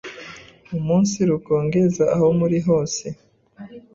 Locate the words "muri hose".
2.39-3.05